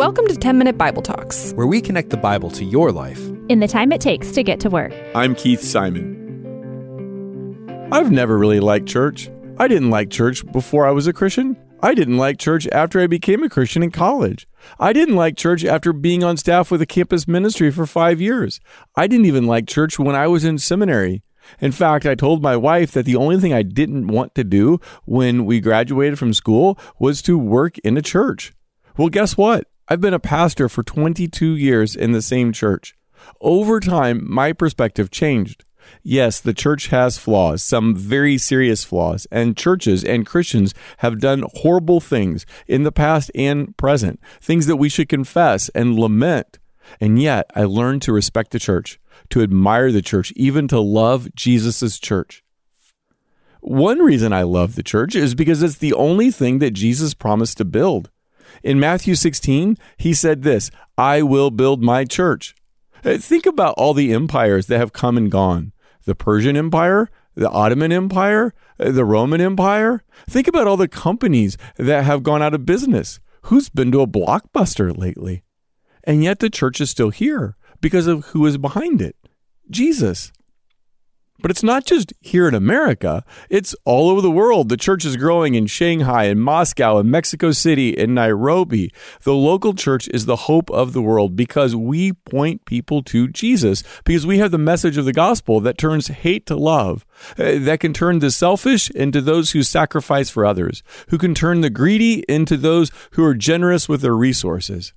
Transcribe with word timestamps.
Welcome 0.00 0.26
to 0.28 0.34
10 0.34 0.56
Minute 0.56 0.78
Bible 0.78 1.02
Talks, 1.02 1.52
where 1.52 1.66
we 1.66 1.82
connect 1.82 2.08
the 2.08 2.16
Bible 2.16 2.50
to 2.52 2.64
your 2.64 2.90
life 2.90 3.20
in 3.50 3.60
the 3.60 3.68
time 3.68 3.92
it 3.92 4.00
takes 4.00 4.32
to 4.32 4.42
get 4.42 4.58
to 4.60 4.70
work. 4.70 4.94
I'm 5.14 5.34
Keith 5.34 5.60
Simon. 5.60 6.16
I've 7.92 8.10
never 8.10 8.38
really 8.38 8.60
liked 8.60 8.88
church. 8.88 9.28
I 9.58 9.68
didn't 9.68 9.90
like 9.90 10.08
church 10.08 10.50
before 10.52 10.86
I 10.86 10.90
was 10.90 11.06
a 11.06 11.12
Christian. 11.12 11.54
I 11.82 11.92
didn't 11.92 12.16
like 12.16 12.38
church 12.38 12.66
after 12.68 12.98
I 12.98 13.08
became 13.08 13.42
a 13.42 13.50
Christian 13.50 13.82
in 13.82 13.90
college. 13.90 14.48
I 14.78 14.94
didn't 14.94 15.16
like 15.16 15.36
church 15.36 15.66
after 15.66 15.92
being 15.92 16.24
on 16.24 16.38
staff 16.38 16.70
with 16.70 16.80
a 16.80 16.86
campus 16.86 17.28
ministry 17.28 17.70
for 17.70 17.84
five 17.84 18.22
years. 18.22 18.58
I 18.96 19.06
didn't 19.06 19.26
even 19.26 19.46
like 19.46 19.68
church 19.68 19.98
when 19.98 20.16
I 20.16 20.28
was 20.28 20.46
in 20.46 20.56
seminary. 20.56 21.22
In 21.60 21.72
fact, 21.72 22.06
I 22.06 22.14
told 22.14 22.42
my 22.42 22.56
wife 22.56 22.92
that 22.92 23.04
the 23.04 23.16
only 23.16 23.38
thing 23.38 23.52
I 23.52 23.62
didn't 23.62 24.06
want 24.06 24.34
to 24.36 24.44
do 24.44 24.80
when 25.04 25.44
we 25.44 25.60
graduated 25.60 26.18
from 26.18 26.32
school 26.32 26.78
was 26.98 27.20
to 27.20 27.36
work 27.36 27.76
in 27.80 27.98
a 27.98 28.02
church. 28.02 28.54
Well, 28.96 29.10
guess 29.10 29.36
what? 29.36 29.66
I've 29.92 30.00
been 30.00 30.14
a 30.14 30.20
pastor 30.20 30.68
for 30.68 30.84
22 30.84 31.56
years 31.56 31.96
in 31.96 32.12
the 32.12 32.22
same 32.22 32.52
church. 32.52 32.94
Over 33.40 33.80
time, 33.80 34.24
my 34.24 34.52
perspective 34.52 35.10
changed. 35.10 35.64
Yes, 36.04 36.38
the 36.38 36.54
church 36.54 36.86
has 36.88 37.18
flaws, 37.18 37.60
some 37.64 37.96
very 37.96 38.38
serious 38.38 38.84
flaws, 38.84 39.26
and 39.32 39.56
churches 39.56 40.04
and 40.04 40.24
Christians 40.24 40.74
have 40.98 41.18
done 41.18 41.42
horrible 41.54 41.98
things 41.98 42.46
in 42.68 42.84
the 42.84 42.92
past 42.92 43.32
and 43.34 43.76
present, 43.76 44.20
things 44.40 44.66
that 44.66 44.76
we 44.76 44.88
should 44.88 45.08
confess 45.08 45.68
and 45.70 45.98
lament. 45.98 46.60
And 47.00 47.20
yet, 47.20 47.50
I 47.56 47.64
learned 47.64 48.02
to 48.02 48.12
respect 48.12 48.52
the 48.52 48.60
church, 48.60 49.00
to 49.30 49.42
admire 49.42 49.90
the 49.90 50.02
church, 50.02 50.32
even 50.36 50.68
to 50.68 50.78
love 50.78 51.34
Jesus' 51.34 51.98
church. 51.98 52.44
One 53.60 53.98
reason 53.98 54.32
I 54.32 54.42
love 54.42 54.76
the 54.76 54.84
church 54.84 55.16
is 55.16 55.34
because 55.34 55.64
it's 55.64 55.78
the 55.78 55.94
only 55.94 56.30
thing 56.30 56.60
that 56.60 56.74
Jesus 56.74 57.12
promised 57.12 57.58
to 57.58 57.64
build. 57.64 58.08
In 58.62 58.80
Matthew 58.80 59.14
16, 59.14 59.76
he 59.96 60.14
said 60.14 60.42
this 60.42 60.70
I 60.98 61.22
will 61.22 61.50
build 61.50 61.82
my 61.82 62.04
church. 62.04 62.54
Uh, 63.04 63.16
think 63.16 63.46
about 63.46 63.74
all 63.78 63.94
the 63.94 64.12
empires 64.12 64.66
that 64.66 64.78
have 64.78 64.92
come 64.92 65.16
and 65.16 65.30
gone 65.30 65.72
the 66.04 66.14
Persian 66.14 66.56
Empire, 66.56 67.10
the 67.34 67.48
Ottoman 67.48 67.92
Empire, 67.92 68.54
uh, 68.78 68.90
the 68.90 69.04
Roman 69.04 69.40
Empire. 69.40 70.02
Think 70.28 70.48
about 70.48 70.66
all 70.66 70.76
the 70.76 70.88
companies 70.88 71.56
that 71.76 72.04
have 72.04 72.22
gone 72.22 72.42
out 72.42 72.54
of 72.54 72.66
business. 72.66 73.20
Who's 73.42 73.68
been 73.68 73.92
to 73.92 74.02
a 74.02 74.06
blockbuster 74.06 74.96
lately? 74.96 75.44
And 76.04 76.24
yet 76.24 76.40
the 76.40 76.50
church 76.50 76.80
is 76.80 76.90
still 76.90 77.10
here 77.10 77.56
because 77.80 78.06
of 78.06 78.26
who 78.26 78.44
is 78.46 78.58
behind 78.58 79.00
it 79.00 79.16
Jesus. 79.70 80.32
But 81.42 81.50
it's 81.50 81.62
not 81.62 81.84
just 81.84 82.12
here 82.20 82.46
in 82.46 82.54
America, 82.54 83.24
it's 83.48 83.74
all 83.84 84.10
over 84.10 84.20
the 84.20 84.30
world. 84.30 84.68
The 84.68 84.76
church 84.76 85.04
is 85.04 85.16
growing 85.16 85.54
in 85.54 85.66
Shanghai 85.66 86.24
and 86.24 86.40
Moscow 86.40 86.98
and 86.98 87.10
Mexico 87.10 87.50
City 87.52 87.96
and 87.96 88.14
Nairobi. 88.14 88.92
The 89.22 89.34
local 89.34 89.74
church 89.74 90.08
is 90.08 90.26
the 90.26 90.36
hope 90.36 90.70
of 90.70 90.92
the 90.92 91.02
world 91.02 91.36
because 91.36 91.74
we 91.74 92.12
point 92.12 92.64
people 92.66 93.02
to 93.04 93.28
Jesus, 93.28 93.82
because 94.04 94.26
we 94.26 94.38
have 94.38 94.50
the 94.50 94.58
message 94.58 94.96
of 94.96 95.04
the 95.04 95.12
gospel 95.12 95.60
that 95.60 95.78
turns 95.78 96.08
hate 96.08 96.46
to 96.46 96.56
love, 96.56 97.06
uh, 97.38 97.58
that 97.58 97.80
can 97.80 97.92
turn 97.92 98.18
the 98.18 98.30
selfish 98.30 98.90
into 98.90 99.20
those 99.20 99.52
who 99.52 99.62
sacrifice 99.62 100.30
for 100.30 100.44
others, 100.44 100.82
who 101.08 101.18
can 101.18 101.34
turn 101.34 101.60
the 101.60 101.70
greedy 101.70 102.24
into 102.28 102.56
those 102.56 102.90
who 103.12 103.24
are 103.24 103.34
generous 103.34 103.88
with 103.88 104.02
their 104.02 104.16
resources. 104.16 104.92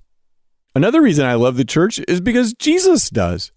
Another 0.74 1.00
reason 1.00 1.24
I 1.24 1.34
love 1.34 1.56
the 1.56 1.64
church 1.64 2.00
is 2.08 2.20
because 2.20 2.52
Jesus 2.54 3.08
does 3.08 3.52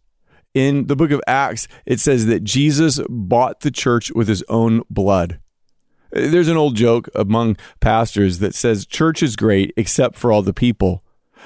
in 0.58 0.88
the 0.88 0.96
book 0.96 1.12
of 1.12 1.22
Acts, 1.28 1.68
it 1.86 2.00
says 2.00 2.26
that 2.26 2.44
Jesus 2.44 3.00
bought 3.08 3.60
the 3.60 3.70
church 3.70 4.12
with 4.12 4.28
his 4.28 4.44
own 4.50 4.82
blood. 4.90 5.40
There's 6.12 6.48
an 6.48 6.58
old 6.58 6.76
joke 6.76 7.10
among 7.14 7.58
pastors 7.80 8.40
that 8.40 8.56
says 8.56 8.86
church 8.86 9.22
is 9.22 9.36
great 9.36 9.72
except 9.78 10.16
for 10.16 10.32
all 10.32 10.42
the 10.42 10.54
people. 10.54 11.04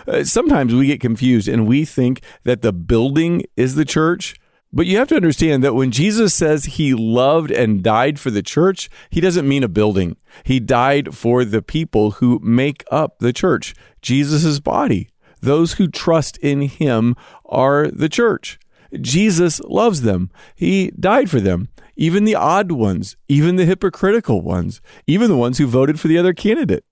Uh, 0.08 0.24
sometimes 0.24 0.74
we 0.74 0.88
get 0.88 1.02
confused 1.02 1.50
and 1.50 1.68
we 1.68 1.84
think 1.84 2.22
that 2.44 2.62
the 2.62 2.72
building 2.72 3.44
is 3.58 3.76
the 3.76 3.86
church. 3.86 4.36
But 4.72 4.86
you 4.86 4.98
have 4.98 5.10
to 5.10 5.18
understand 5.18 5.62
that 5.64 5.76
when 5.76 5.92
Jesus 5.92 6.34
says 6.34 6.64
he 6.64 6.94
loved 6.94 7.52
and 7.52 7.84
died 7.84 8.18
for 8.18 8.32
the 8.32 8.42
church, 8.42 8.90
he 9.10 9.20
doesn't 9.20 9.48
mean 9.48 9.66
a 9.66 9.68
building. 9.68 10.16
He 10.44 10.62
died 10.62 11.14
for 11.14 11.44
the 11.44 11.62
people 11.62 12.12
who 12.12 12.40
make 12.42 12.86
up 12.90 13.20
the 13.20 13.34
church, 13.34 13.76
Jesus' 14.02 14.62
body. 14.62 15.10
Those 15.42 15.74
who 15.74 15.90
trust 15.90 16.38
in 16.38 16.62
him 16.62 17.16
are 17.46 17.88
the 17.88 18.08
church. 18.08 18.60
Jesus 19.00 19.60
loves 19.62 20.02
them. 20.02 20.30
He 20.56 20.92
died 20.92 21.30
for 21.30 21.40
them. 21.40 21.70
Even 21.96 22.24
the 22.24 22.36
odd 22.36 22.72
ones, 22.72 23.16
even 23.28 23.56
the 23.56 23.66
hypocritical 23.66 24.42
ones, 24.42 24.82
even 25.08 25.30
the 25.30 25.38
ones 25.38 25.58
who 25.58 25.68
voted 25.68 26.00
for 26.00 26.08
the 26.08 26.18
other 26.18 26.34
candidate. 26.34 26.84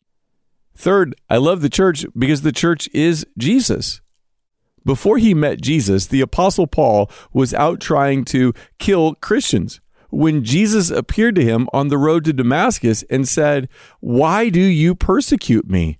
Third, 0.75 1.15
I 1.29 1.37
love 1.37 1.61
the 1.61 1.69
church 1.69 2.05
because 2.17 2.41
the 2.41 2.51
church 2.51 2.87
is 2.93 3.25
Jesus. 3.37 4.01
Before 4.85 5.17
he 5.17 5.33
met 5.33 5.61
Jesus, 5.61 6.07
the 6.07 6.21
Apostle 6.21 6.67
Paul 6.67 7.11
was 7.33 7.53
out 7.53 7.79
trying 7.79 8.23
to 8.25 8.53
kill 8.77 9.15
Christians. 9.15 9.81
When 10.09 10.43
Jesus 10.43 10.89
appeared 10.89 11.35
to 11.35 11.43
him 11.43 11.67
on 11.73 11.89
the 11.89 11.97
road 11.97 12.25
to 12.25 12.33
Damascus 12.33 13.03
and 13.09 13.27
said, 13.27 13.69
Why 13.99 14.49
do 14.49 14.61
you 14.61 14.95
persecute 14.95 15.69
me? 15.69 15.98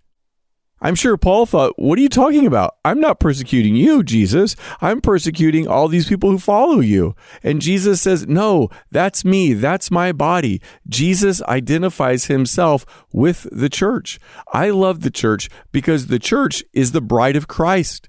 I'm 0.81 0.95
sure 0.95 1.17
Paul 1.17 1.45
thought, 1.45 1.73
What 1.77 1.99
are 1.99 2.01
you 2.01 2.09
talking 2.09 2.45
about? 2.45 2.75
I'm 2.85 2.99
not 2.99 3.19
persecuting 3.19 3.75
you, 3.75 4.03
Jesus. 4.03 4.55
I'm 4.81 5.01
persecuting 5.01 5.67
all 5.67 5.87
these 5.87 6.07
people 6.07 6.31
who 6.31 6.39
follow 6.39 6.79
you. 6.79 7.15
And 7.43 7.61
Jesus 7.61 8.01
says, 8.01 8.27
No, 8.27 8.69
that's 8.91 9.25
me. 9.25 9.53
That's 9.53 9.91
my 9.91 10.11
body. 10.11 10.61
Jesus 10.87 11.41
identifies 11.43 12.25
himself 12.25 12.85
with 13.11 13.47
the 13.51 13.69
church. 13.69 14.19
I 14.53 14.69
love 14.69 15.01
the 15.01 15.11
church 15.11 15.49
because 15.71 16.07
the 16.07 16.19
church 16.19 16.63
is 16.73 16.91
the 16.91 17.01
bride 17.01 17.35
of 17.35 17.47
Christ. 17.47 18.07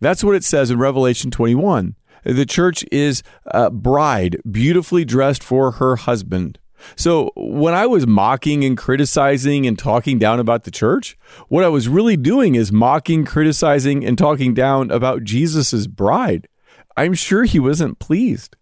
That's 0.00 0.24
what 0.24 0.34
it 0.34 0.44
says 0.44 0.70
in 0.70 0.78
Revelation 0.78 1.30
21. 1.30 1.94
The 2.24 2.46
church 2.46 2.84
is 2.92 3.22
a 3.46 3.70
bride, 3.70 4.36
beautifully 4.50 5.04
dressed 5.04 5.42
for 5.42 5.72
her 5.72 5.96
husband. 5.96 6.58
So 6.96 7.32
when 7.36 7.74
I 7.74 7.86
was 7.86 8.06
mocking 8.06 8.64
and 8.64 8.76
criticizing 8.76 9.66
and 9.66 9.78
talking 9.78 10.18
down 10.18 10.40
about 10.40 10.64
the 10.64 10.70
church, 10.70 11.18
what 11.48 11.64
I 11.64 11.68
was 11.68 11.88
really 11.88 12.16
doing 12.16 12.54
is 12.54 12.72
mocking, 12.72 13.24
criticizing, 13.24 14.04
and 14.04 14.16
talking 14.16 14.54
down 14.54 14.90
about 14.90 15.24
Jesus' 15.24 15.86
bride. 15.86 16.48
I'm 16.96 17.14
sure 17.14 17.44
he 17.44 17.58
wasn't 17.58 17.98
pleased. 17.98 18.56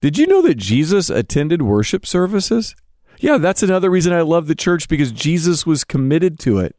Did 0.00 0.18
you 0.18 0.26
know 0.26 0.42
that 0.42 0.56
Jesus 0.56 1.10
attended 1.10 1.62
worship 1.62 2.06
services? 2.06 2.74
Yeah, 3.18 3.38
that's 3.38 3.62
another 3.62 3.90
reason 3.90 4.12
I 4.12 4.22
love 4.22 4.48
the 4.48 4.54
church 4.54 4.88
because 4.88 5.12
Jesus 5.12 5.64
was 5.64 5.84
committed 5.84 6.38
to 6.40 6.58
it. 6.58 6.74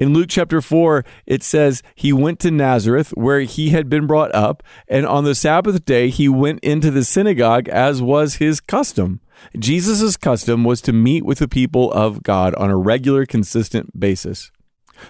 In 0.00 0.14
Luke 0.14 0.28
chapter 0.30 0.62
4, 0.62 1.04
it 1.26 1.42
says, 1.42 1.82
He 1.94 2.10
went 2.10 2.38
to 2.40 2.50
Nazareth, 2.50 3.10
where 3.10 3.40
he 3.40 3.68
had 3.68 3.90
been 3.90 4.06
brought 4.06 4.34
up, 4.34 4.62
and 4.88 5.04
on 5.04 5.24
the 5.24 5.34
Sabbath 5.34 5.84
day 5.84 6.08
he 6.08 6.26
went 6.26 6.60
into 6.60 6.90
the 6.90 7.04
synagogue, 7.04 7.68
as 7.68 8.00
was 8.00 8.36
his 8.36 8.60
custom. 8.60 9.20
Jesus' 9.58 10.16
custom 10.16 10.64
was 10.64 10.80
to 10.82 10.92
meet 10.92 11.24
with 11.24 11.38
the 11.38 11.48
people 11.48 11.92
of 11.92 12.22
God 12.22 12.54
on 12.54 12.70
a 12.70 12.76
regular, 12.76 13.26
consistent 13.26 13.98
basis. 13.98 14.50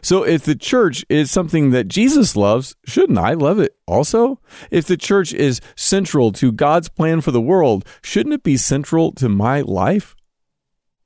So, 0.02 0.22
if 0.22 0.44
the 0.44 0.54
church 0.54 1.04
is 1.08 1.30
something 1.30 1.70
that 1.70 1.88
Jesus 1.88 2.36
loves, 2.36 2.76
shouldn't 2.86 3.18
I 3.18 3.34
love 3.34 3.58
it 3.58 3.76
also? 3.86 4.40
If 4.70 4.86
the 4.86 4.96
church 4.96 5.32
is 5.32 5.60
central 5.74 6.32
to 6.32 6.52
God's 6.52 6.88
plan 6.88 7.20
for 7.20 7.32
the 7.32 7.40
world, 7.40 7.84
shouldn't 8.02 8.34
it 8.34 8.42
be 8.42 8.56
central 8.56 9.12
to 9.14 9.28
my 9.28 9.62
life? 9.62 10.14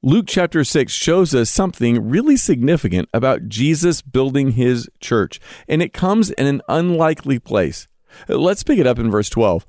Luke 0.03 0.27
chapter 0.29 0.65
6 0.65 0.93
shows 0.93 1.35
us 1.35 1.49
something 1.49 2.11
really 2.11 2.37
significant 2.37 3.09
about 3.15 3.49
Jesus 3.49 4.03
building 4.03 4.51
his 4.51 4.87
church, 5.01 5.41
and 5.67 5.81
it 5.81 5.95
comes 5.95 6.31
in 6.33 6.47
an 6.47 6.61
unlikely 6.69 7.39
place. 7.39 7.89
Let's 8.29 8.62
pick 8.62 8.79
it 8.79 8.87
up 8.87 8.99
in 8.99 9.11
verse 9.11 9.31
12. 9.31 9.65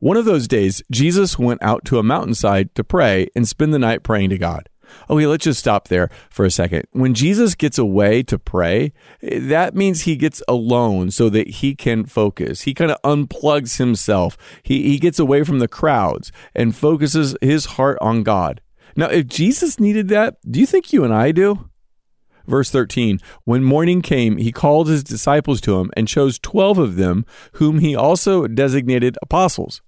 One 0.00 0.16
of 0.16 0.24
those 0.24 0.48
days, 0.48 0.82
Jesus 0.90 1.38
went 1.38 1.62
out 1.62 1.84
to 1.84 1.98
a 1.98 2.02
mountainside 2.02 2.74
to 2.74 2.82
pray 2.82 3.28
and 3.36 3.46
spend 3.46 3.74
the 3.74 3.78
night 3.78 4.02
praying 4.02 4.30
to 4.30 4.38
God. 4.38 4.70
Okay, 5.10 5.26
let's 5.26 5.44
just 5.44 5.60
stop 5.60 5.88
there 5.88 6.08
for 6.30 6.46
a 6.46 6.50
second. 6.50 6.84
When 6.92 7.12
Jesus 7.12 7.54
gets 7.54 7.76
away 7.76 8.22
to 8.22 8.38
pray, 8.38 8.94
that 9.22 9.74
means 9.74 10.02
he 10.02 10.16
gets 10.16 10.42
alone 10.48 11.10
so 11.10 11.28
that 11.28 11.48
he 11.48 11.74
can 11.74 12.06
focus. 12.06 12.62
He 12.62 12.72
kind 12.72 12.90
of 12.90 12.96
unplugs 13.02 13.76
himself. 13.76 14.38
He, 14.62 14.84
he 14.84 14.98
gets 14.98 15.18
away 15.18 15.44
from 15.44 15.58
the 15.58 15.68
crowds 15.68 16.32
and 16.54 16.74
focuses 16.74 17.36
his 17.42 17.66
heart 17.66 17.98
on 18.00 18.22
God. 18.22 18.62
Now, 18.96 19.08
if 19.08 19.26
Jesus 19.26 19.78
needed 19.78 20.08
that, 20.08 20.38
do 20.50 20.60
you 20.60 20.66
think 20.66 20.94
you 20.94 21.04
and 21.04 21.12
I 21.12 21.30
do? 21.30 21.68
Verse 22.46 22.70
13 22.70 23.20
When 23.44 23.62
morning 23.62 24.00
came, 24.00 24.38
he 24.38 24.50
called 24.50 24.88
his 24.88 25.04
disciples 25.04 25.60
to 25.60 25.78
him 25.78 25.90
and 25.94 26.08
chose 26.08 26.38
12 26.38 26.78
of 26.78 26.96
them, 26.96 27.26
whom 27.54 27.80
he 27.80 27.94
also 27.94 28.46
designated 28.46 29.18
apostles. 29.20 29.82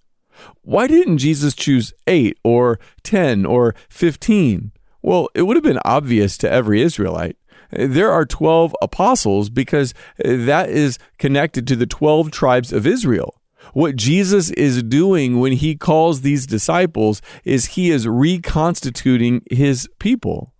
Why 0.63 0.87
didn't 0.87 1.19
Jesus 1.19 1.55
choose 1.55 1.93
8 2.07 2.39
or 2.45 2.79
10 3.03 3.45
or 3.47 3.75
15? 3.89 4.73
Well, 5.03 5.29
it 5.35 5.43
would 5.43 5.57
have 5.57 5.65
been 5.65 5.81
obvious 5.85 6.39
to 6.39 6.51
every 6.51 6.81
Israelite. 6.81 7.37
There 7.71 8.11
are 8.11 8.27
12 8.27 8.77
apostles 8.83 9.51
because 9.51 9.95
that 10.19 10.69
is 10.69 10.99
connected 11.19 11.67
to 11.69 11.77
the 11.77 11.87
12 11.87 12.31
tribes 12.31 12.73
of 12.73 12.87
Israel. 12.87 13.41
What 13.73 13.97
Jesus 13.97 14.51
is 14.51 14.83
doing 14.83 15.41
when 15.41 15.53
he 15.53 15.75
calls 15.77 16.21
these 16.21 16.47
disciples 16.47 17.23
is 17.45 17.67
he 17.67 17.91
is 17.91 18.07
reconstituting 18.07 19.43
his 19.51 19.89
people. 19.99 20.53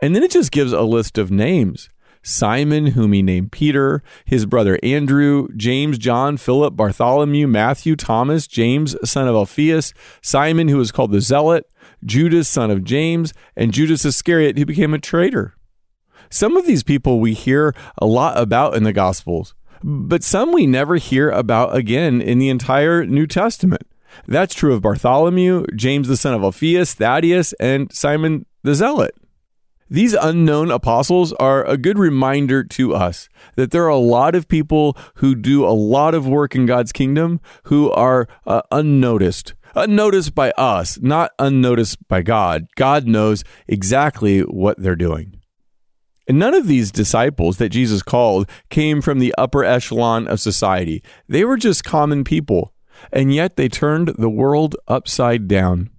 And 0.00 0.16
then 0.16 0.22
it 0.22 0.30
just 0.30 0.50
gives 0.50 0.72
a 0.72 0.82
list 0.82 1.18
of 1.18 1.30
names 1.30 1.90
Simon, 2.22 2.88
whom 2.88 3.12
he 3.12 3.22
named 3.22 3.52
Peter, 3.52 4.02
his 4.24 4.46
brother 4.46 4.78
Andrew, 4.82 5.48
James, 5.56 5.98
John, 5.98 6.36
Philip, 6.36 6.76
Bartholomew, 6.76 7.46
Matthew, 7.46 7.96
Thomas, 7.96 8.46
James, 8.46 8.96
son 9.08 9.26
of 9.26 9.34
Alphaeus, 9.34 9.94
Simon, 10.20 10.68
who 10.68 10.76
was 10.76 10.92
called 10.92 11.12
the 11.12 11.20
Zealot, 11.20 11.66
Judas, 12.04 12.48
son 12.48 12.70
of 12.70 12.84
James, 12.84 13.32
and 13.56 13.72
Judas 13.72 14.04
Iscariot, 14.04 14.58
who 14.58 14.66
became 14.66 14.94
a 14.94 14.98
traitor. 14.98 15.54
Some 16.30 16.56
of 16.56 16.66
these 16.66 16.82
people 16.82 17.20
we 17.20 17.34
hear 17.34 17.74
a 17.98 18.06
lot 18.06 18.38
about 18.38 18.76
in 18.76 18.84
the 18.84 18.92
Gospels, 18.92 19.54
but 19.82 20.22
some 20.22 20.52
we 20.52 20.66
never 20.66 20.96
hear 20.96 21.30
about 21.30 21.74
again 21.74 22.20
in 22.20 22.38
the 22.38 22.50
entire 22.50 23.04
New 23.04 23.26
Testament. 23.26 23.82
That's 24.26 24.54
true 24.54 24.74
of 24.74 24.82
Bartholomew, 24.82 25.66
James 25.74 26.08
the 26.08 26.16
son 26.16 26.34
of 26.34 26.42
Alphaeus, 26.42 26.94
Thaddeus, 26.94 27.52
and 27.54 27.92
Simon 27.92 28.46
the 28.62 28.74
Zealot. 28.74 29.14
These 29.92 30.14
unknown 30.14 30.70
apostles 30.70 31.32
are 31.34 31.64
a 31.64 31.76
good 31.76 31.98
reminder 31.98 32.62
to 32.62 32.94
us 32.94 33.28
that 33.56 33.72
there 33.72 33.82
are 33.84 33.88
a 33.88 33.96
lot 33.96 34.36
of 34.36 34.46
people 34.46 34.96
who 35.16 35.34
do 35.34 35.66
a 35.66 35.74
lot 35.74 36.14
of 36.14 36.28
work 36.28 36.54
in 36.54 36.64
God's 36.64 36.92
kingdom 36.92 37.40
who 37.64 37.90
are 37.90 38.28
uh, 38.46 38.62
unnoticed. 38.70 39.54
Unnoticed 39.74 40.32
by 40.32 40.52
us, 40.52 41.00
not 41.00 41.32
unnoticed 41.40 42.06
by 42.06 42.22
God. 42.22 42.68
God 42.76 43.08
knows 43.08 43.42
exactly 43.66 44.42
what 44.42 44.80
they're 44.80 44.94
doing. 44.94 45.40
And 46.28 46.38
none 46.38 46.54
of 46.54 46.68
these 46.68 46.92
disciples 46.92 47.56
that 47.56 47.70
Jesus 47.70 48.04
called 48.04 48.48
came 48.68 49.02
from 49.02 49.18
the 49.18 49.34
upper 49.36 49.64
echelon 49.64 50.28
of 50.28 50.38
society. 50.38 51.02
They 51.28 51.44
were 51.44 51.56
just 51.56 51.82
common 51.82 52.22
people, 52.22 52.72
and 53.12 53.34
yet 53.34 53.56
they 53.56 53.68
turned 53.68 54.14
the 54.16 54.30
world 54.30 54.76
upside 54.86 55.48
down. 55.48 55.90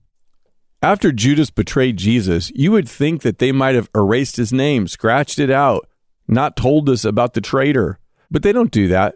After 0.84 1.12
Judas 1.12 1.52
betrayed 1.52 1.98
Jesus, 1.98 2.52
you 2.56 2.72
would 2.72 2.90
think 2.90 3.22
that 3.22 3.38
they 3.38 3.52
might 3.52 3.76
have 3.76 3.90
erased 3.94 4.38
his 4.38 4.52
name, 4.52 4.88
scratched 4.88 5.38
it 5.38 5.52
out, 5.52 5.88
not 6.28 6.56
told 6.56 6.90
us 6.90 7.06
about 7.06 7.34
the 7.36 7.42
traitor. 7.42 8.00
But 8.32 8.42
they 8.42 8.52
don't 8.52 8.72
do 8.72 8.88
that. 8.88 9.16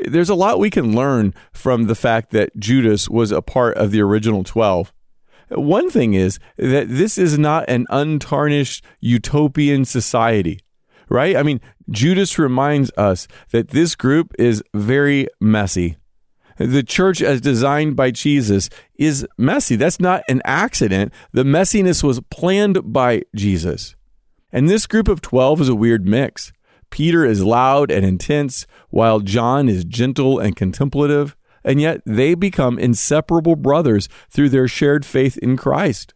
There's 0.00 0.28
a 0.28 0.34
lot 0.34 0.58
we 0.58 0.70
can 0.70 0.94
learn 0.94 1.32
from 1.52 1.84
the 1.84 1.94
fact 1.94 2.30
that 2.32 2.56
Judas 2.58 3.08
was 3.08 3.32
a 3.32 3.40
part 3.40 3.76
of 3.76 3.90
the 3.90 4.02
original 4.02 4.44
12. 4.44 4.92
One 5.50 5.90
thing 5.90 6.12
is 6.12 6.38
that 6.58 6.88
this 6.88 7.16
is 7.16 7.38
not 7.38 7.64
an 7.68 7.86
untarnished 7.88 8.84
utopian 9.00 9.86
society, 9.86 10.60
right? 11.08 11.36
I 11.36 11.42
mean, 11.42 11.60
Judas 11.90 12.38
reminds 12.38 12.90
us 12.98 13.26
that 13.50 13.68
this 13.68 13.94
group 13.94 14.34
is 14.38 14.62
very 14.74 15.28
messy. 15.40 15.96
The 16.58 16.82
church, 16.82 17.22
as 17.22 17.40
designed 17.40 17.96
by 17.96 18.10
Jesus, 18.10 18.68
is 18.96 19.26
messy. 19.36 19.76
That's 19.76 20.00
not 20.00 20.22
an 20.28 20.42
accident. 20.44 21.12
The 21.32 21.44
messiness 21.44 22.02
was 22.02 22.20
planned 22.30 22.92
by 22.92 23.22
Jesus. 23.34 23.94
And 24.52 24.68
this 24.68 24.86
group 24.86 25.08
of 25.08 25.20
12 25.20 25.62
is 25.62 25.68
a 25.68 25.74
weird 25.74 26.06
mix. 26.06 26.52
Peter 26.90 27.24
is 27.24 27.44
loud 27.44 27.90
and 27.90 28.04
intense, 28.04 28.66
while 28.90 29.20
John 29.20 29.68
is 29.68 29.84
gentle 29.84 30.38
and 30.38 30.56
contemplative 30.56 31.36
and 31.64 31.80
yet 31.80 32.00
they 32.06 32.34
become 32.34 32.78
inseparable 32.78 33.56
brothers 33.56 34.08
through 34.30 34.48
their 34.48 34.68
shared 34.68 35.04
faith 35.04 35.36
in 35.38 35.56
Christ. 35.56 36.14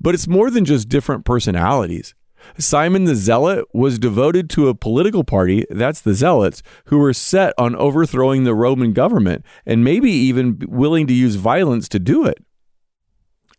But 0.00 0.14
it's 0.14 0.26
more 0.26 0.50
than 0.50 0.64
just 0.64 0.88
different 0.88 1.24
personalities. 1.24 2.14
Simon 2.56 3.04
the 3.04 3.14
Zealot 3.14 3.66
was 3.72 3.98
devoted 3.98 4.48
to 4.50 4.68
a 4.68 4.74
political 4.74 5.24
party, 5.24 5.66
that's 5.70 6.00
the 6.00 6.14
Zealots, 6.14 6.62
who 6.86 6.98
were 6.98 7.12
set 7.12 7.52
on 7.58 7.76
overthrowing 7.76 8.44
the 8.44 8.54
Roman 8.54 8.92
government 8.92 9.44
and 9.66 9.84
maybe 9.84 10.10
even 10.10 10.62
willing 10.66 11.06
to 11.06 11.14
use 11.14 11.34
violence 11.34 11.88
to 11.88 11.98
do 11.98 12.24
it. 12.24 12.38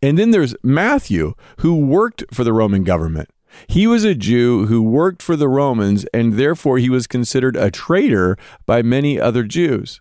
And 0.01 0.17
then 0.17 0.31
there's 0.31 0.55
Matthew, 0.63 1.33
who 1.59 1.75
worked 1.75 2.23
for 2.33 2.43
the 2.43 2.53
Roman 2.53 2.83
government. 2.83 3.29
He 3.67 3.87
was 3.87 4.03
a 4.03 4.15
Jew 4.15 4.67
who 4.67 4.81
worked 4.81 5.21
for 5.21 5.35
the 5.35 5.49
Romans, 5.49 6.05
and 6.13 6.33
therefore 6.33 6.77
he 6.77 6.89
was 6.89 7.07
considered 7.07 7.55
a 7.55 7.71
traitor 7.71 8.37
by 8.65 8.81
many 8.81 9.19
other 9.19 9.43
Jews. 9.43 9.99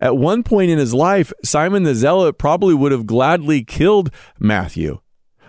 At 0.00 0.16
one 0.16 0.42
point 0.42 0.70
in 0.70 0.78
his 0.78 0.92
life, 0.92 1.32
Simon 1.42 1.84
the 1.84 1.94
Zealot 1.94 2.36
probably 2.38 2.74
would 2.74 2.92
have 2.92 3.06
gladly 3.06 3.64
killed 3.64 4.10
Matthew. 4.38 5.00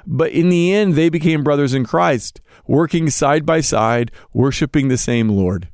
But 0.06 0.31
in 0.31 0.50
the 0.50 0.74
end, 0.74 0.94
they 0.94 1.10
became 1.10 1.44
brothers 1.44 1.74
in 1.74 1.86
Christ, 1.86 2.42
working 2.68 3.10
side 3.10 3.46
by 3.46 3.62
side, 3.62 4.12
worshiping 4.34 4.88
the 4.88 4.98
same 4.98 5.30
Lord. 5.30 5.69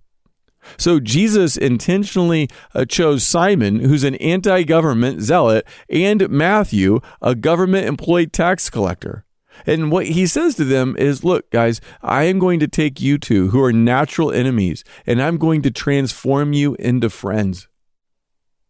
So 0.77 0.99
Jesus 0.99 1.57
intentionally 1.57 2.49
uh, 2.73 2.85
chose 2.85 3.25
Simon, 3.25 3.79
who's 3.79 4.03
an 4.03 4.15
anti 4.15 4.63
government 4.63 5.21
zealot, 5.21 5.65
and 5.89 6.29
Matthew, 6.29 6.99
a 7.21 7.35
government 7.35 7.87
employed 7.87 8.31
tax 8.31 8.69
collector. 8.69 9.25
And 9.65 9.91
what 9.91 10.07
he 10.07 10.25
says 10.25 10.55
to 10.55 10.63
them 10.63 10.95
is, 10.97 11.23
Look, 11.23 11.49
guys, 11.51 11.81
I 12.01 12.23
am 12.23 12.39
going 12.39 12.59
to 12.59 12.67
take 12.67 13.01
you 13.01 13.17
two 13.17 13.49
who 13.49 13.61
are 13.61 13.73
natural 13.73 14.31
enemies, 14.31 14.83
and 15.05 15.21
I'm 15.21 15.37
going 15.37 15.61
to 15.63 15.71
transform 15.71 16.53
you 16.53 16.75
into 16.75 17.09
friends. 17.09 17.67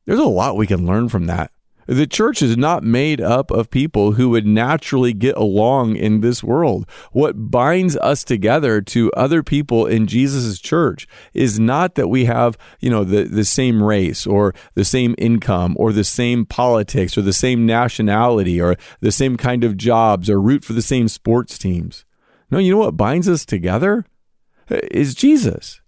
There's 0.06 0.20
a 0.20 0.26
lot 0.26 0.58
we 0.58 0.68
can 0.68 0.86
learn 0.86 1.10
from 1.10 1.26
that. 1.26 1.52
The 1.88 2.08
church 2.08 2.42
is 2.42 2.58
not 2.58 2.84
made 2.84 3.20
up 3.20 3.52
of 3.52 3.70
people 3.70 4.14
who 4.14 4.30
would 4.30 4.46
naturally 4.46 5.14
get 5.14 5.36
along 5.36 5.96
in 5.96 6.22
this 6.22 6.44
world. 6.44 6.88
What 7.12 7.50
binds 7.52 7.98
us 7.98 8.24
together 8.24 8.82
to 8.82 9.12
other 9.14 9.44
people 9.44 9.86
in 9.86 10.08
Jesus' 10.08 10.60
church 10.60 11.08
is 11.34 11.60
not 11.60 11.96
that 11.96 12.08
we 12.08 12.26
have, 12.26 12.58
you 12.80 12.90
know, 12.90 13.04
the, 13.04 13.24
the 13.24 13.46
same 13.46 13.82
race 13.82 14.28
or 14.28 14.54
the 14.76 14.86
same 14.86 15.16
income 15.18 15.76
or 15.80 15.92
the 15.92 16.04
same 16.04 16.46
politics 16.46 17.18
or 17.18 17.22
the 17.22 17.34
same 17.34 17.66
nationality 17.66 18.62
or 18.62 18.76
the 19.00 19.12
same 19.12 19.36
kind 19.36 19.64
of 19.64 19.78
jobs 19.78 20.30
or 20.30 20.40
root 20.40 20.64
for 20.64 20.74
the 20.74 20.82
same 20.82 21.08
sports 21.08 21.58
teams. 21.58 22.06
No, 22.52 22.60
you 22.60 22.72
know 22.72 22.80
what 22.80 22.98
binds 22.98 23.28
us 23.28 23.46
together? 23.46 24.06
Is 24.70 25.16
Jesus. 25.16 25.82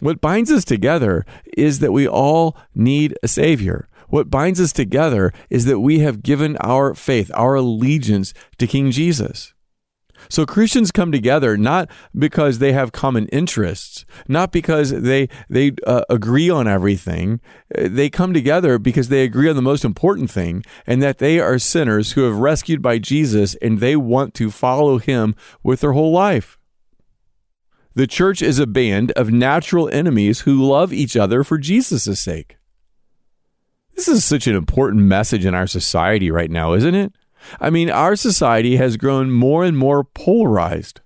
What 0.00 0.20
binds 0.20 0.50
us 0.50 0.64
together 0.64 1.24
is 1.56 1.78
that 1.78 1.92
we 1.92 2.06
all 2.06 2.56
need 2.74 3.16
a 3.22 3.28
Savior. 3.28 3.88
What 4.14 4.30
binds 4.30 4.60
us 4.60 4.72
together 4.72 5.32
is 5.50 5.64
that 5.64 5.80
we 5.80 5.98
have 5.98 6.22
given 6.22 6.56
our 6.58 6.94
faith, 6.94 7.32
our 7.34 7.56
allegiance 7.56 8.32
to 8.58 8.68
King 8.68 8.92
Jesus. 8.92 9.54
So 10.28 10.46
Christians 10.46 10.92
come 10.92 11.10
together 11.10 11.56
not 11.56 11.90
because 12.16 12.60
they 12.60 12.70
have 12.70 12.92
common 12.92 13.26
interests, 13.30 14.04
not 14.28 14.52
because 14.52 14.90
they 14.90 15.28
they 15.50 15.72
uh, 15.84 16.04
agree 16.08 16.48
on 16.48 16.68
everything. 16.68 17.40
They 17.76 18.08
come 18.08 18.32
together 18.32 18.78
because 18.78 19.08
they 19.08 19.24
agree 19.24 19.50
on 19.50 19.56
the 19.56 19.62
most 19.62 19.84
important 19.84 20.30
thing, 20.30 20.62
and 20.86 21.02
that 21.02 21.18
they 21.18 21.40
are 21.40 21.58
sinners 21.58 22.12
who 22.12 22.22
have 22.22 22.36
rescued 22.36 22.80
by 22.80 22.98
Jesus, 22.98 23.56
and 23.56 23.80
they 23.80 23.96
want 23.96 24.32
to 24.34 24.48
follow 24.52 24.98
Him 24.98 25.34
with 25.64 25.80
their 25.80 25.90
whole 25.90 26.12
life. 26.12 26.56
The 27.94 28.06
church 28.06 28.42
is 28.42 28.60
a 28.60 28.66
band 28.68 29.10
of 29.16 29.32
natural 29.32 29.88
enemies 29.88 30.42
who 30.42 30.64
love 30.64 30.92
each 30.92 31.16
other 31.16 31.42
for 31.42 31.58
Jesus' 31.58 32.20
sake. 32.20 32.58
This 33.94 34.08
is 34.08 34.24
such 34.24 34.46
an 34.46 34.56
important 34.56 35.04
message 35.04 35.44
in 35.44 35.54
our 35.54 35.66
society 35.66 36.30
right 36.30 36.50
now, 36.50 36.72
isn't 36.72 36.94
it? 36.94 37.12
I 37.60 37.70
mean, 37.70 37.90
our 37.90 38.16
society 38.16 38.76
has 38.76 38.96
grown 38.96 39.30
more 39.30 39.64
and 39.64 39.78
more 39.78 40.02
polarized. 40.02 41.00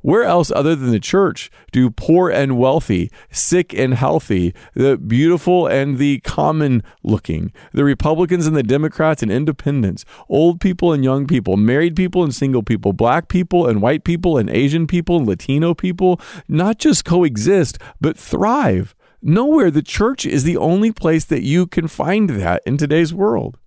Where 0.00 0.24
else 0.24 0.52
other 0.54 0.76
than 0.76 0.90
the 0.90 1.00
church 1.00 1.50
do 1.72 1.90
poor 1.90 2.30
and 2.30 2.58
wealthy, 2.58 3.10
sick 3.30 3.74
and 3.74 3.94
healthy, 3.94 4.54
the 4.74 4.96
beautiful 4.96 5.66
and 5.66 5.98
the 5.98 6.20
common 6.20 6.82
looking, 7.02 7.52
the 7.72 7.84
Republicans 7.84 8.46
and 8.46 8.54
the 8.54 8.62
Democrats 8.62 9.22
and 9.22 9.32
independents, 9.32 10.04
old 10.28 10.60
people 10.60 10.92
and 10.92 11.02
young 11.02 11.26
people, 11.26 11.56
married 11.56 11.96
people 11.96 12.22
and 12.22 12.34
single 12.34 12.62
people, 12.62 12.92
black 12.92 13.28
people 13.28 13.66
and 13.66 13.82
white 13.82 14.04
people 14.04 14.38
and 14.38 14.50
Asian 14.50 14.86
people 14.86 15.16
and 15.16 15.26
Latino 15.26 15.74
people 15.74 16.20
not 16.46 16.78
just 16.78 17.04
coexist, 17.04 17.78
but 18.00 18.18
thrive? 18.18 18.94
Nowhere 19.20 19.70
the 19.70 19.82
church 19.82 20.24
is 20.24 20.44
the 20.44 20.56
only 20.56 20.92
place 20.92 21.24
that 21.24 21.42
you 21.42 21.66
can 21.66 21.88
find 21.88 22.30
that 22.30 22.62
in 22.64 22.76
today's 22.76 23.12
world. 23.12 23.58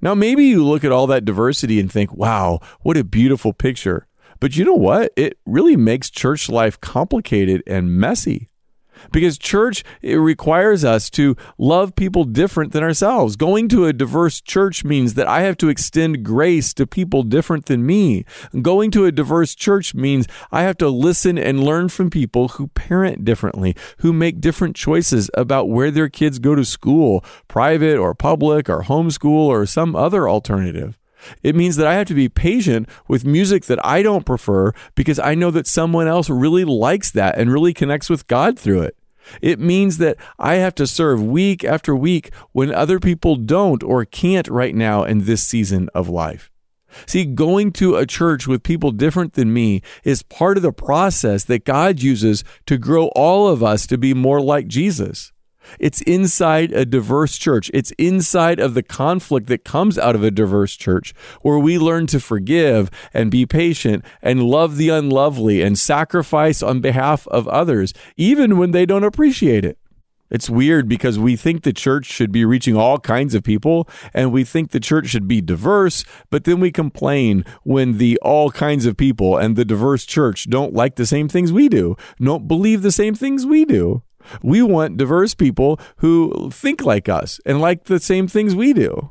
Now, 0.00 0.14
maybe 0.14 0.44
you 0.44 0.64
look 0.64 0.84
at 0.84 0.92
all 0.92 1.08
that 1.08 1.24
diversity 1.24 1.80
and 1.80 1.90
think, 1.90 2.14
wow, 2.14 2.60
what 2.82 2.96
a 2.96 3.04
beautiful 3.04 3.52
picture. 3.52 4.06
But 4.38 4.56
you 4.56 4.64
know 4.64 4.74
what? 4.74 5.12
It 5.16 5.38
really 5.44 5.76
makes 5.76 6.10
church 6.10 6.48
life 6.48 6.80
complicated 6.80 7.62
and 7.66 7.96
messy. 7.96 8.48
Because 9.10 9.38
church 9.38 9.84
it 10.00 10.16
requires 10.16 10.84
us 10.84 11.10
to 11.10 11.36
love 11.58 11.94
people 11.94 12.24
different 12.24 12.72
than 12.72 12.82
ourselves. 12.82 13.36
Going 13.36 13.68
to 13.68 13.86
a 13.86 13.92
diverse 13.92 14.40
church 14.40 14.84
means 14.84 15.14
that 15.14 15.26
I 15.26 15.42
have 15.42 15.56
to 15.58 15.68
extend 15.68 16.24
grace 16.24 16.72
to 16.74 16.86
people 16.86 17.22
different 17.22 17.66
than 17.66 17.84
me. 17.86 18.24
Going 18.60 18.90
to 18.92 19.04
a 19.04 19.12
diverse 19.12 19.54
church 19.54 19.94
means 19.94 20.26
I 20.50 20.62
have 20.62 20.78
to 20.78 20.88
listen 20.88 21.38
and 21.38 21.62
learn 21.62 21.88
from 21.88 22.10
people 22.10 22.48
who 22.48 22.68
parent 22.68 23.24
differently, 23.24 23.76
who 23.98 24.12
make 24.12 24.40
different 24.40 24.76
choices 24.76 25.30
about 25.34 25.68
where 25.68 25.90
their 25.90 26.08
kids 26.08 26.38
go 26.38 26.54
to 26.54 26.64
school, 26.64 27.24
private 27.48 27.96
or 27.98 28.14
public 28.14 28.68
or 28.68 28.82
homeschool 28.82 29.46
or 29.46 29.66
some 29.66 29.94
other 29.96 30.28
alternative. 30.28 30.98
It 31.42 31.54
means 31.54 31.76
that 31.76 31.86
I 31.86 31.94
have 31.94 32.06
to 32.08 32.14
be 32.14 32.28
patient 32.28 32.88
with 33.08 33.24
music 33.24 33.66
that 33.66 33.84
I 33.84 34.02
don't 34.02 34.26
prefer 34.26 34.72
because 34.94 35.18
I 35.18 35.34
know 35.34 35.50
that 35.50 35.66
someone 35.66 36.08
else 36.08 36.28
really 36.28 36.64
likes 36.64 37.10
that 37.12 37.38
and 37.38 37.52
really 37.52 37.74
connects 37.74 38.10
with 38.10 38.26
God 38.26 38.58
through 38.58 38.82
it. 38.82 38.96
It 39.40 39.60
means 39.60 39.98
that 39.98 40.16
I 40.38 40.56
have 40.56 40.74
to 40.76 40.86
serve 40.86 41.22
week 41.22 41.64
after 41.64 41.94
week 41.94 42.32
when 42.52 42.74
other 42.74 42.98
people 42.98 43.36
don't 43.36 43.82
or 43.82 44.04
can't 44.04 44.48
right 44.48 44.74
now 44.74 45.04
in 45.04 45.24
this 45.24 45.42
season 45.42 45.88
of 45.94 46.08
life. 46.08 46.50
See, 47.06 47.24
going 47.24 47.72
to 47.72 47.96
a 47.96 48.06
church 48.06 48.46
with 48.46 48.62
people 48.62 48.90
different 48.90 49.32
than 49.32 49.52
me 49.52 49.80
is 50.04 50.22
part 50.22 50.56
of 50.56 50.62
the 50.62 50.72
process 50.72 51.44
that 51.44 51.64
God 51.64 52.02
uses 52.02 52.44
to 52.66 52.76
grow 52.76 53.06
all 53.08 53.48
of 53.48 53.62
us 53.62 53.86
to 53.86 53.96
be 53.96 54.12
more 54.12 54.40
like 54.40 54.66
Jesus. 54.66 55.31
It's 55.78 56.00
inside 56.02 56.72
a 56.72 56.84
diverse 56.84 57.36
church. 57.36 57.70
It's 57.74 57.92
inside 57.92 58.60
of 58.60 58.74
the 58.74 58.82
conflict 58.82 59.46
that 59.48 59.64
comes 59.64 59.98
out 59.98 60.14
of 60.14 60.22
a 60.22 60.30
diverse 60.30 60.76
church 60.76 61.14
where 61.42 61.58
we 61.58 61.78
learn 61.78 62.06
to 62.08 62.20
forgive 62.20 62.90
and 63.12 63.30
be 63.30 63.46
patient 63.46 64.04
and 64.22 64.42
love 64.42 64.76
the 64.76 64.88
unlovely 64.88 65.62
and 65.62 65.78
sacrifice 65.78 66.62
on 66.62 66.80
behalf 66.80 67.26
of 67.28 67.48
others, 67.48 67.92
even 68.16 68.58
when 68.58 68.70
they 68.72 68.86
don't 68.86 69.04
appreciate 69.04 69.64
it. 69.64 69.78
It's 70.32 70.48
weird 70.48 70.88
because 70.88 71.18
we 71.18 71.36
think 71.36 71.62
the 71.62 71.74
church 71.74 72.06
should 72.06 72.32
be 72.32 72.46
reaching 72.46 72.74
all 72.74 72.98
kinds 72.98 73.34
of 73.34 73.44
people 73.44 73.86
and 74.14 74.32
we 74.32 74.44
think 74.44 74.70
the 74.70 74.80
church 74.80 75.08
should 75.08 75.28
be 75.28 75.42
diverse, 75.42 76.06
but 76.30 76.44
then 76.44 76.58
we 76.58 76.72
complain 76.72 77.44
when 77.64 77.98
the 77.98 78.18
all 78.22 78.50
kinds 78.50 78.86
of 78.86 78.96
people 78.96 79.36
and 79.36 79.56
the 79.56 79.64
diverse 79.66 80.06
church 80.06 80.48
don't 80.48 80.72
like 80.72 80.96
the 80.96 81.04
same 81.04 81.28
things 81.28 81.52
we 81.52 81.68
do, 81.68 81.96
don't 82.18 82.48
believe 82.48 82.80
the 82.80 82.90
same 82.90 83.14
things 83.14 83.44
we 83.44 83.66
do. 83.66 84.02
We 84.42 84.62
want 84.62 84.96
diverse 84.96 85.34
people 85.34 85.80
who 85.98 86.50
think 86.52 86.84
like 86.84 87.08
us 87.08 87.40
and 87.44 87.60
like 87.60 87.84
the 87.84 88.00
same 88.00 88.28
things 88.28 88.54
we 88.54 88.72
do. 88.72 89.10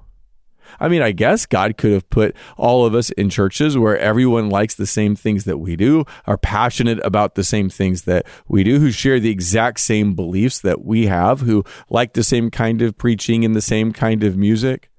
I 0.79 0.87
mean, 0.87 1.01
I 1.01 1.11
guess 1.11 1.45
God 1.45 1.77
could 1.77 1.91
have 1.91 2.09
put 2.09 2.35
all 2.57 2.85
of 2.85 2.95
us 2.95 3.09
in 3.11 3.29
churches 3.29 3.77
where 3.77 3.97
everyone 3.97 4.49
likes 4.49 4.75
the 4.75 4.87
same 4.87 5.15
things 5.15 5.43
that 5.45 5.57
we 5.57 5.75
do, 5.75 6.05
are 6.25 6.37
passionate 6.37 6.99
about 7.03 7.35
the 7.35 7.43
same 7.43 7.69
things 7.69 8.03
that 8.03 8.25
we 8.47 8.63
do, 8.63 8.79
who 8.79 8.91
share 8.91 9.19
the 9.19 9.29
exact 9.29 9.79
same 9.79 10.13
beliefs 10.13 10.59
that 10.61 10.83
we 10.83 11.07
have, 11.07 11.41
who 11.41 11.63
like 11.89 12.13
the 12.13 12.23
same 12.23 12.49
kind 12.49 12.81
of 12.81 12.97
preaching 12.97 13.43
and 13.43 13.55
the 13.55 13.61
same 13.61 13.91
kind 13.91 14.23
of 14.23 14.37
music. 14.37 14.89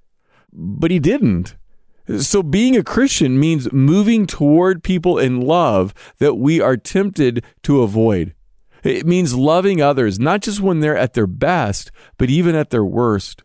But 0.53 0.91
He 0.91 0.99
didn't. 0.99 1.57
So, 2.19 2.43
being 2.43 2.77
a 2.77 2.83
Christian 2.83 3.39
means 3.39 3.73
moving 3.73 4.27
toward 4.27 4.83
people 4.83 5.19
in 5.19 5.41
love 5.41 5.95
that 6.19 6.35
we 6.35 6.61
are 6.61 6.77
tempted 6.77 7.45
to 7.63 7.81
avoid. 7.83 8.35
It 8.83 9.07
means 9.07 9.35
loving 9.35 9.81
others, 9.81 10.19
not 10.19 10.43
just 10.43 10.61
when 10.61 10.81
they're 10.81 10.97
at 10.97 11.15
their 11.15 11.27
best, 11.27 11.91
but 12.19 12.31
even 12.31 12.55
at 12.55 12.71
their 12.71 12.85
worst. 12.85 13.43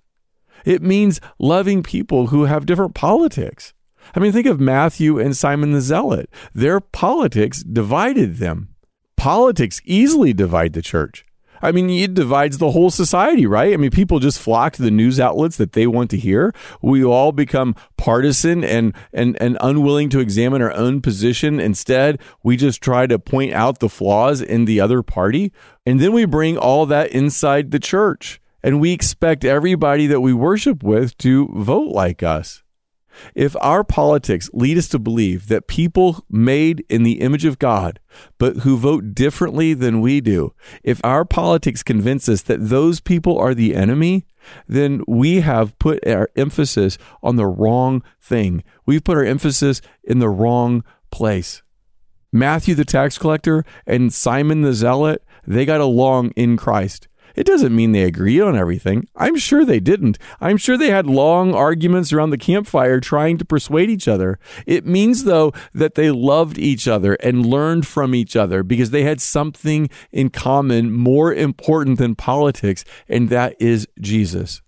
It 0.65 0.81
means 0.81 1.21
loving 1.39 1.83
people 1.83 2.27
who 2.27 2.45
have 2.45 2.65
different 2.65 2.95
politics. 2.95 3.73
I 4.15 4.19
mean, 4.19 4.31
think 4.31 4.47
of 4.47 4.59
Matthew 4.59 5.19
and 5.19 5.35
Simon 5.35 5.71
the 5.71 5.81
Zealot. 5.81 6.29
Their 6.53 6.79
politics 6.79 7.61
divided 7.63 8.37
them. 8.37 8.69
Politics 9.15 9.81
easily 9.85 10.33
divide 10.33 10.73
the 10.73 10.81
church. 10.81 11.25
I 11.61 11.71
mean, 11.71 11.89
it 11.89 12.13
divides 12.13 12.57
the 12.57 12.71
whole 12.71 12.89
society, 12.89 13.45
right? 13.45 13.73
I 13.73 13.77
mean, 13.77 13.91
people 13.91 14.19
just 14.19 14.39
flock 14.39 14.73
to 14.73 14.81
the 14.81 14.91
news 14.91 15.19
outlets 15.19 15.57
that 15.57 15.73
they 15.73 15.87
want 15.87 16.09
to 16.11 16.17
hear. 16.17 16.53
We 16.81 17.03
all 17.03 17.31
become 17.31 17.75
partisan 17.97 18.63
and, 18.63 18.93
and, 19.13 19.41
and 19.41 19.57
unwilling 19.61 20.09
to 20.09 20.19
examine 20.19 20.61
our 20.61 20.73
own 20.73 21.01
position. 21.01 21.59
Instead, 21.59 22.19
we 22.43 22.57
just 22.57 22.81
try 22.81 23.07
to 23.07 23.19
point 23.19 23.53
out 23.53 23.79
the 23.79 23.89
flaws 23.89 24.41
in 24.41 24.65
the 24.65 24.79
other 24.79 25.01
party. 25.03 25.51
And 25.85 25.99
then 25.99 26.13
we 26.13 26.25
bring 26.25 26.57
all 26.57 26.85
that 26.87 27.11
inside 27.11 27.71
the 27.71 27.79
church. 27.79 28.41
And 28.63 28.81
we 28.81 28.91
expect 28.91 29.45
everybody 29.45 30.07
that 30.07 30.21
we 30.21 30.33
worship 30.33 30.83
with 30.83 31.17
to 31.19 31.47
vote 31.53 31.91
like 31.91 32.23
us. 32.23 32.63
If 33.35 33.55
our 33.61 33.83
politics 33.83 34.49
lead 34.53 34.77
us 34.77 34.87
to 34.89 34.99
believe 34.99 35.47
that 35.47 35.67
people 35.67 36.25
made 36.29 36.85
in 36.89 37.03
the 37.03 37.21
image 37.21 37.45
of 37.45 37.59
God, 37.59 37.99
but 38.37 38.57
who 38.57 38.77
vote 38.77 39.13
differently 39.13 39.73
than 39.73 40.01
we 40.01 40.21
do, 40.21 40.53
if 40.83 40.99
our 41.03 41.25
politics 41.25 41.83
convince 41.83 42.27
us 42.29 42.41
that 42.43 42.69
those 42.69 42.99
people 42.99 43.37
are 43.37 43.53
the 43.53 43.75
enemy, 43.75 44.25
then 44.67 45.03
we 45.07 45.41
have 45.41 45.77
put 45.79 46.05
our 46.07 46.29
emphasis 46.35 46.97
on 47.21 47.35
the 47.35 47.47
wrong 47.47 48.03
thing. 48.21 48.63
We've 48.85 49.03
put 49.03 49.17
our 49.17 49.25
emphasis 49.25 49.81
in 50.03 50.19
the 50.19 50.29
wrong 50.29 50.83
place. 51.11 51.63
Matthew 52.31 52.75
the 52.75 52.85
tax 52.85 53.17
collector 53.17 53.63
and 53.85 54.13
Simon 54.13 54.61
the 54.61 54.73
zealot, 54.73 55.23
they 55.45 55.65
got 55.65 55.81
along 55.81 56.31
in 56.31 56.57
Christ. 56.57 57.06
It 57.37 57.45
doesn't 57.45 57.75
mean 57.75 57.91
they 57.91 58.01
agreed 58.01 58.41
on 58.41 58.57
everything. 58.57 59.07
I'm 59.15 59.35
sure 59.35 59.63
they 59.63 59.79
didn't. 59.79 60.17
I'm 60.41 60.57
sure 60.57 60.75
they 60.75 60.89
had 60.89 61.05
long 61.05 61.53
arguments 61.53 62.11
around 62.11 62.31
the 62.31 62.37
campfire 62.37 62.99
trying 62.99 63.37
to 63.37 63.45
persuade 63.45 63.91
each 63.91 64.07
other. 64.07 64.39
It 64.65 64.87
means, 64.87 65.23
though, 65.23 65.53
that 65.71 65.93
they 65.93 66.09
loved 66.09 66.57
each 66.57 66.87
other 66.87 67.13
and 67.15 67.45
learned 67.45 67.85
from 67.85 68.15
each 68.15 68.35
other 68.35 68.63
because 68.63 68.89
they 68.89 69.03
had 69.03 69.21
something 69.21 69.87
in 70.11 70.31
common 70.31 70.91
more 70.91 71.31
important 71.31 71.99
than 71.99 72.15
politics, 72.15 72.83
and 73.07 73.29
that 73.29 73.55
is 73.59 73.87
Jesus. 74.01 74.63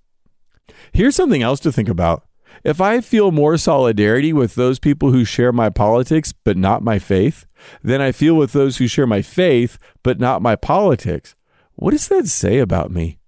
Here's 0.93 1.15
something 1.15 1.41
else 1.41 1.59
to 1.61 1.71
think 1.71 1.89
about. 1.89 2.23
If 2.63 2.79
I 2.79 3.01
feel 3.01 3.31
more 3.31 3.57
solidarity 3.57 4.31
with 4.31 4.53
those 4.53 4.77
people 4.77 5.11
who 5.11 5.25
share 5.25 5.51
my 5.51 5.69
politics 5.69 6.33
but 6.33 6.55
not 6.55 6.83
my 6.83 6.99
faith, 6.99 7.47
than 7.83 7.99
I 7.99 8.11
feel 8.11 8.35
with 8.35 8.53
those 8.53 8.77
who 8.77 8.87
share 8.87 9.07
my 9.07 9.23
faith 9.23 9.79
but 10.03 10.19
not 10.19 10.43
my 10.43 10.55
politics, 10.55 11.35
what 11.79 11.91
does 11.91 12.09
that 12.09 12.27
say 12.27 12.59
about 12.59 12.91
me? 12.91 13.19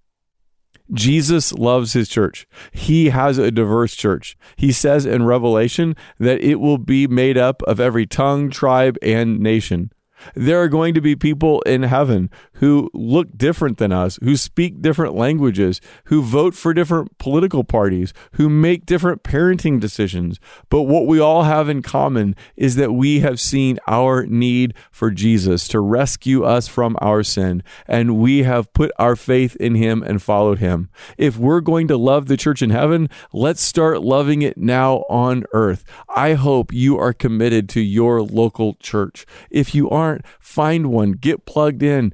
Jesus 0.93 1.53
loves 1.53 1.93
his 1.93 2.09
church. 2.09 2.45
He 2.73 3.09
has 3.09 3.37
a 3.37 3.49
diverse 3.49 3.95
church. 3.95 4.35
He 4.57 4.73
says 4.73 5.05
in 5.05 5.25
Revelation 5.25 5.95
that 6.19 6.41
it 6.41 6.55
will 6.55 6.77
be 6.77 7.07
made 7.07 7.37
up 7.37 7.61
of 7.63 7.79
every 7.79 8.05
tongue, 8.05 8.49
tribe, 8.49 8.97
and 9.01 9.39
nation. 9.39 9.93
There 10.35 10.61
are 10.61 10.67
going 10.67 10.93
to 10.93 11.01
be 11.01 11.15
people 11.15 11.61
in 11.61 11.83
heaven 11.83 12.29
who 12.61 12.91
look 12.93 13.35
different 13.35 13.79
than 13.79 13.91
us, 13.91 14.19
who 14.23 14.37
speak 14.37 14.83
different 14.83 15.15
languages, 15.15 15.81
who 16.05 16.21
vote 16.21 16.53
for 16.53 16.75
different 16.75 17.17
political 17.17 17.63
parties, 17.63 18.13
who 18.33 18.47
make 18.47 18.85
different 18.85 19.23
parenting 19.23 19.79
decisions. 19.79 20.39
But 20.69 20.83
what 20.83 21.07
we 21.07 21.19
all 21.19 21.43
have 21.43 21.69
in 21.69 21.81
common 21.81 22.35
is 22.55 22.75
that 22.75 22.93
we 22.93 23.21
have 23.21 23.39
seen 23.39 23.79
our 23.87 24.27
need 24.27 24.75
for 24.91 25.09
Jesus 25.09 25.67
to 25.69 25.79
rescue 25.79 26.43
us 26.43 26.67
from 26.67 26.95
our 27.01 27.23
sin, 27.23 27.63
and 27.87 28.19
we 28.19 28.43
have 28.43 28.71
put 28.73 28.91
our 28.99 29.15
faith 29.15 29.55
in 29.55 29.73
him 29.73 30.03
and 30.03 30.21
followed 30.21 30.59
him. 30.59 30.89
If 31.17 31.37
we're 31.37 31.61
going 31.61 31.87
to 31.87 31.97
love 31.97 32.27
the 32.27 32.37
church 32.37 32.61
in 32.61 32.69
heaven, 32.69 33.09
let's 33.33 33.61
start 33.61 34.03
loving 34.03 34.43
it 34.43 34.55
now 34.55 34.97
on 35.09 35.45
earth. 35.51 35.83
I 36.15 36.33
hope 36.33 36.71
you 36.71 36.95
are 36.99 37.11
committed 37.11 37.69
to 37.69 37.81
your 37.81 38.21
local 38.21 38.75
church. 38.75 39.25
If 39.49 39.73
you 39.73 39.89
aren't, 39.89 40.23
find 40.39 40.91
one, 40.91 41.13
get 41.13 41.45
plugged 41.45 41.81
in, 41.81 42.13